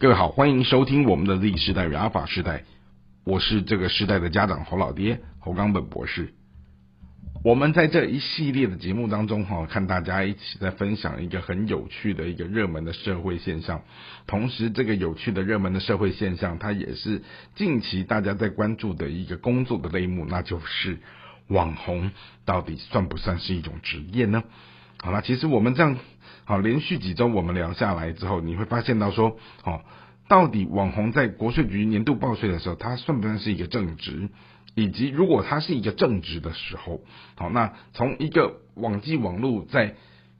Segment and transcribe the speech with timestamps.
[0.00, 2.64] 各位好，欢迎收听我们的 Z 时代与阿法时代，
[3.22, 6.32] 我是这个时代的家长侯老爹侯冈本博士。
[7.44, 13.82] 我们在这一系列的节目当中，哈，看大家一起在分享一个很有趣的一个热门的社会现象。
[14.26, 17.20] 同时，这个有趣的热门的社会现象，它也是
[17.54, 20.98] 近期大家在关注的一个工作的类目，那就是
[21.48, 22.10] 网红
[22.46, 24.44] 到底算不算是一种职业呢？
[24.96, 25.98] 好了，其实我们这样
[26.50, 29.82] 好连续几周我们聊下来之后，你会发现到说，哦，
[30.26, 34.30] 到底网红在国税局年度报税的时候，它算不算是一个正职？
[34.74, 37.02] 以及如果它是一个正职的时候，
[37.36, 39.94] 好，那从一个网际网络在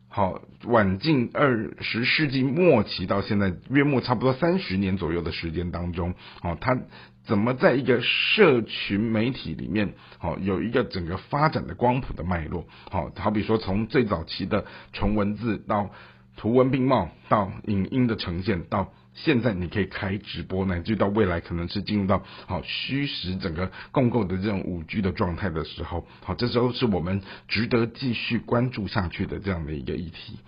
[0.08, 6.76] 好晚近二十世纪末期到现在约莫差不多三十年左右的时间当中，哦，它
[7.24, 15.90] 怎么在一个社群媒体里面，好有一个整个发展的光谱的脉络，好，好比说从最早期的纯文字到
[16.36, 30.38] 图文并茂，到影音的呈现，到现在你可以开直播，乃至到未来可能是进入到好虚实整个共构的这种五 G 的状态的时候，好，这时候是我们值得继续关注下去的这样的一个议题。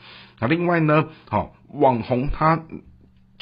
[0.40, 2.64] 那另外呢，好，网红他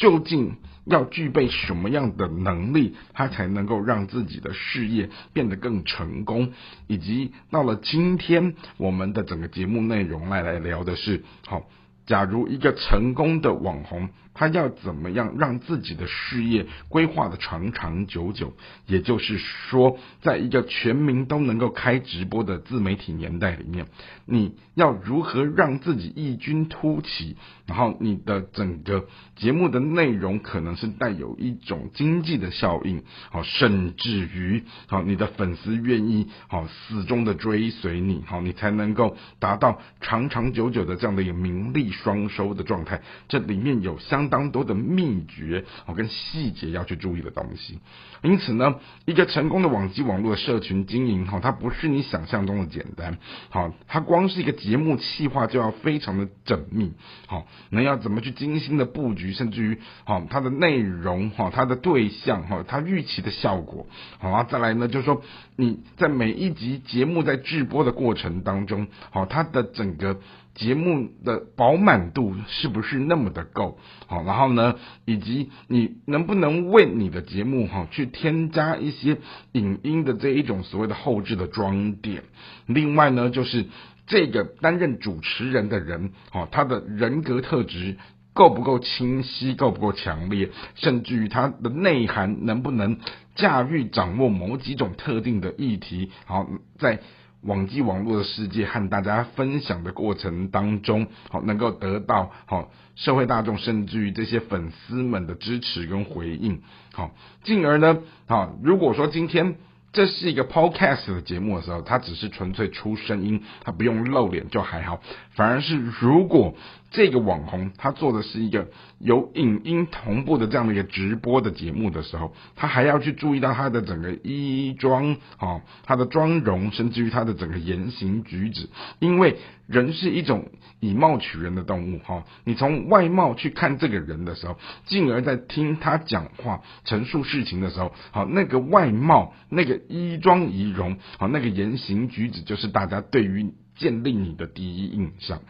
[0.01, 0.57] 究竟
[0.87, 6.53] 要具备什么样的能力，他才能够让自己的事业变得更成功？
[6.87, 11.69] 以及到了今天，我们的整个节目内容来来聊的是好。
[12.11, 18.53] 假如一个成功的网红，他要怎么样让自己的事业规划的长长久久？
[18.87, 23.87] 也就是说，在一个全民都能够开直播的自媒体年代里面，
[24.27, 27.37] 你要如何让自己异军突起？
[27.67, 41.93] 然后你的整个节目的内容可能是带有一种经济的效应，好，甚至于好，你的粉丝愿意好始终的追随你，好，你才能够达到长长久久的这样的一个名利。
[42.03, 47.79] 双收的状态，这里面有相当多的秘诀哦，跟细节要去注意的东西。
[48.23, 48.75] 因此呢，
[49.07, 53.17] 一个成功的网际网络社群经营，哈，它不是你想象中的简单。
[53.49, 56.93] 好，它光是一个节目企划就要非常的缜密。
[57.27, 63.87] 好，那要怎么去精心的布局，甚至于好它的内容，哈，它的对象，哈，它预期的效果。
[64.19, 65.23] 好，再来呢，就是说
[65.57, 70.21] 你在每一集节目在制播的过程当中，好，它的整个。
[70.61, 73.79] 节目的饱满度是不是那么的够？
[74.07, 74.75] 好，然后呢，
[75.07, 79.17] 以及你能不能为你的节目哈去添加一些
[79.53, 82.25] 影音的这一种所谓的后置的装点？
[82.67, 83.65] 另外呢，就是
[84.07, 87.97] 这个担任主持人的人，哦，他的人格特质
[88.35, 92.99] 够不够清晰，够不够强烈，甚至于他的内涵能不能
[93.35, 96.11] 驾驭掌握某几种特定的议题？
[96.27, 96.47] 好，
[96.79, 97.01] 在。
[97.43, 106.63] 网际网络的世界和大家分享的过程当中，好能够得到好社会大众甚至于这些粉丝们的支持跟回应，
[106.93, 107.13] 好，
[107.43, 109.57] 进而呢，好如果说今天
[109.93, 115.01] 这是一个 podcast 的节目的时候，它只是纯粹出声音，它不用露脸就还好，
[115.31, 116.55] 反而是如果。
[116.91, 118.69] 这个网红他做的是一个
[118.99, 128.69] 有影音同步的这样的一个直播的节目的时候，他还要去注意到他的整个衣装啊，他的妆容，甚至于他的整个言行举止，
[128.99, 129.37] 因为
[129.69, 130.51] 人是一种
[130.81, 132.25] 以貌取人的动物哈。
[132.45, 145.41] 你从外貌去看这个人的时候，进而在听他讲话、陈述事情的时候，好，那个外貌、那个衣装仪容、好，那个言行举止，就是大家对于建立你的第一印象。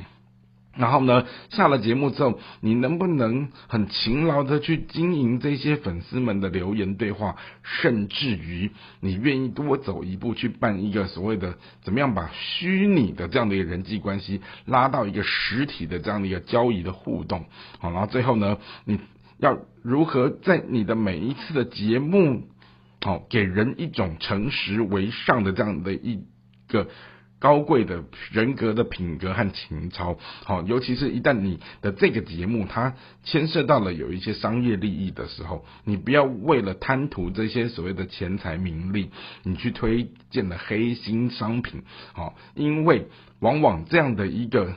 [0.76, 8.70] 然后呢，下了节目之后，你能不能很勤劳的去经营这些粉丝们的留言对话，甚至于
[9.00, 17.46] 你愿意多走一步去办一个所谓的怎么样把虚拟的这样的一个人际关系拉到一个实体的这样的一个交易的互动，
[17.80, 19.00] 好，然后最后呢，你
[19.38, 22.44] 要如何在你的每一次的节目，
[23.00, 26.22] 好，给人一种诚实为上的这样的一
[26.68, 26.86] 个。
[27.40, 32.94] 高贵的人格的品格和情操，好，尤其是一旦你的这个节目它
[33.24, 39.10] 牵涉到了有一些商业利益的时候，你不要为了贪图这些所谓的钱财名利，
[39.42, 41.82] 你去推荐了黑心商品，
[42.12, 43.08] 好，因为
[43.40, 44.74] 往往这样的一个。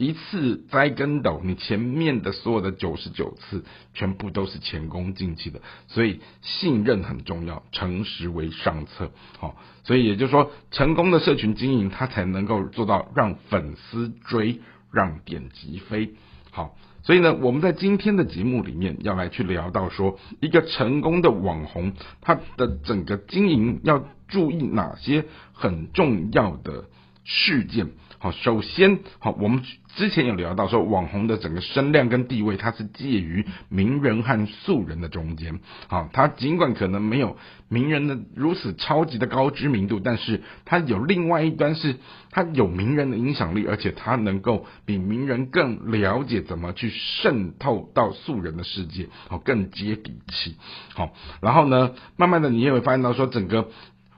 [0.00, 9.12] 一次栽跟斗，你前面的所有的九十九次全部都是前功尽弃的，所以信任很重要，诚实为上策。
[9.38, 14.60] 好，所以也就是说，成功的社群经营，它才能够做到让粉丝追，
[14.90, 16.14] 让点击飞。
[16.50, 21.92] 好，所以呢，我们在今天的节目里面要来去聊到说，一个成功的网红，
[22.22, 26.86] 他的整个经营要注意哪些很重要的
[27.22, 27.90] 事件。
[28.22, 29.62] 好，首先好，我们
[29.96, 35.58] 之前有聊到说，网红的整个声量跟地位，它是介于名人和素人的中间。
[35.88, 37.38] 好，他尽管可能没有
[37.70, 41.96] 名人的如此超级的高知名度，但是他有另外一端是，
[42.30, 50.56] 他有名人的影响力，而且他能够比名人更了解怎么去渗透到素人的世界，好，更接地气。
[50.92, 53.70] 好，然后呢，慢慢的你也会发现到说，整个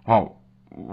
[0.05, 0.32] 哦。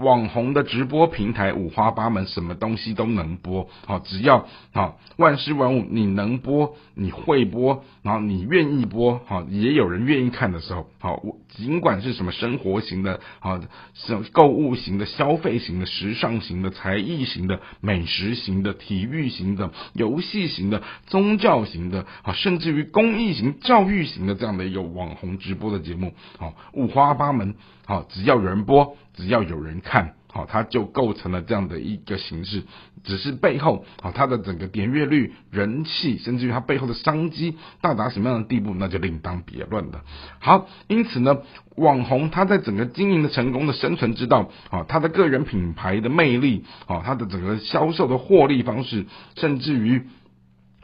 [0.02, 3.68] 网红的直播平台五花八门，什么东西都能播。
[3.86, 13.58] 好，只要好万事万物你能播，你会播，然后你愿意播，好也有人愿意看的时候，好，尽管是什么生活型的，好，
[13.94, 27.54] 是购物型的、消费型的、时尚型的、才艺型的、美食型的、体育型的、游戏型的、宗教型的，好，甚至于公益型、教育型的这样的一个网红直播的节目，好，五花八门，
[27.86, 28.96] 好，只要有人播。
[29.14, 32.62] 只要有人看好，它就构成了这样的一个形式。
[33.02, 40.02] 只是背后好，它的整个点阅率、人气，甚至于它背后的商机到达什么样的地步，那就另当别论了。
[40.38, 41.38] 好，因此呢，
[41.76, 50.02] 网红他在整个经营的成功的生存之道啊，他的个人品牌的魅力啊，他的整个销售的获利方式，甚至于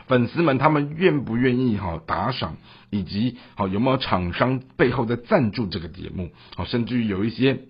[0.08, 2.56] 粉丝们他们愿不愿意哈打赏，
[2.90, 7.60] 以及好有没有厂商背后在赞助这个节目，好，甚至于有一些。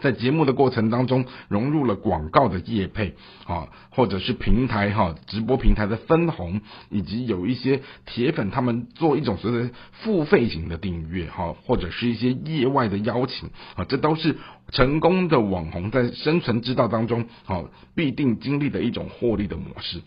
[0.00, 3.16] 在节目的过程当中，融入了广告的业配
[3.46, 14.36] 啊，或者是平台哈直播平台的分红，以及有一些铁粉他们做一种所谓的付费型的订阅哈，或者是一些业外的邀请啊，这都是
[14.70, 20.02] 成功的网红在生存之道当中啊必定经历的一种获利的模式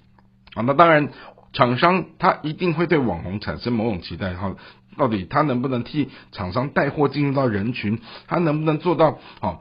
[0.53, 0.63] 啊。
[0.65, 1.09] 那当然，
[1.53, 4.55] 厂商他一定会对网红产生某种期待哈，
[4.97, 9.59] 到底他能不能替厂商带货进入到人群，他能不能做到啊？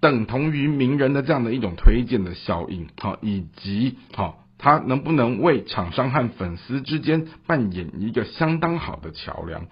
[0.00, 9.66] 等同于名人的这样的一种推荐的效应，好，以及好，他能不能为厂商和粉丝之间扮演一个相当好的桥梁？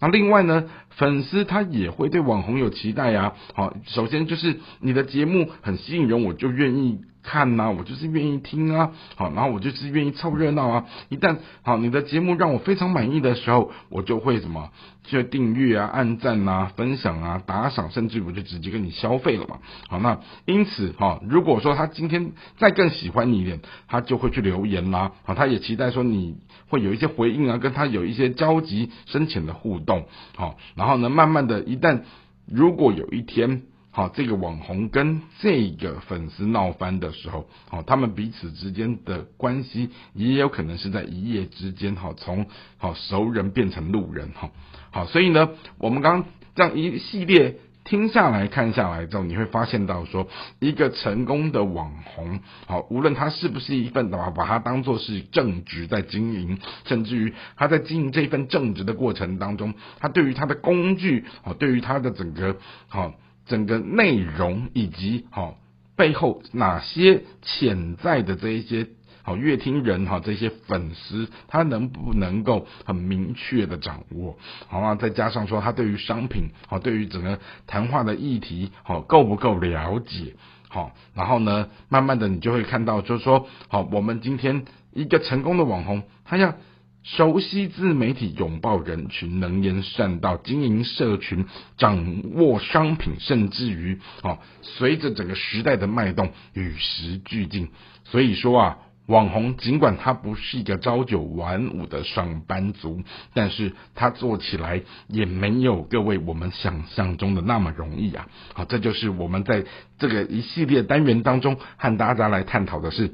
[0.00, 3.34] 那另外呢，粉丝他也会对网红有期待呀。
[3.54, 7.00] 好，首先就是你的节目很吸引人，我就愿意。
[7.22, 10.86] 看呐，我就是愿意听啊，好，然后我就是愿意凑热闹啊。
[11.08, 14.70] 一旦好，你的节目让我非常满意的时候，我就会什么，
[15.04, 19.58] 就订阅啊、按赞啊、分享啊、打赏，甚至我就直接跟你消费了嘛。
[19.88, 25.12] 好，那因此哈，如果说他今天再更喜欢你一点，他就会去留言啦。
[25.24, 26.36] 好，他也期待说你
[26.68, 30.06] 会有一些回应啊，跟他有一些交集深浅的互动。
[30.34, 32.02] 好，然后呢，慢慢的一旦
[32.46, 33.62] 如果有一天。
[33.94, 42.46] 好，这个网红跟这个粉丝闹翻的时候，好，他们彼此之间的关系也有可能是在一夜之间，好，从
[42.78, 44.50] 好熟人变成路人，哈，
[44.90, 50.26] 好，所以呢，我们刚刚这样一系列听下来看下来之后，你会发现到说，
[50.58, 62.56] 一个成功的网红，好，无论他是不是一份的话，把它当做是正职在经营，甚至于他在经营这份正职的过程当中，他对于他的工具，好，对于他的整个，
[62.88, 63.12] 好。
[63.46, 65.54] 整个内容以及哈
[65.96, 68.88] 背后哪些潜在的这一些
[69.22, 74.36] 好乐听人哈这些粉丝他能不能够很明确的掌握
[74.68, 80.34] 好啊再加上说他对于商品好对于整个谈话的议题好够不够了解
[80.68, 86.54] 好然后呢慢慢的你就会看到就是说好我们今天一个成功的网红他要。
[87.02, 97.70] 熟悉自媒体，拥抱人群，能言善道，经营社群，掌握商品，甚至于啊，随着整个时代的脉动，与时俱进。
[98.04, 103.02] 所以说啊，网红尽管他不是一个朝九晚五的上班族，
[103.34, 108.28] 但是他做起来也没有各位我们想象中的那么容易啊。
[108.54, 109.64] 好，这就是我们在
[109.98, 113.12] 这个一系列单元当中和大家来探讨的是。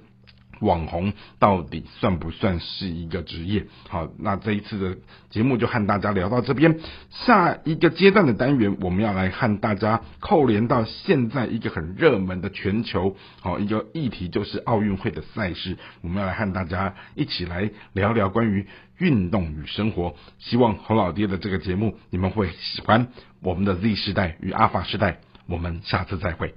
[0.60, 3.66] 网红到底算不算是一个职业？
[3.88, 4.98] 好，那这一次的
[5.30, 6.78] 节目就和大家聊到这边。
[7.10, 15.76] 下一个阶段的单元，我们要来和大家扣连到现在一个很热门的全球好一个议题，就是奥运会的赛事。
[16.00, 18.66] 我们要来和大家一起来聊聊关于
[18.98, 20.14] 运动与生活。
[20.38, 23.08] 希望侯老爹的这个节目你们会喜欢。
[23.40, 26.54] 我们的 Z 时代与阿法时代，我们下次再会。